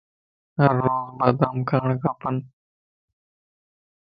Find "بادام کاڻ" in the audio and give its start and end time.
1.19-1.87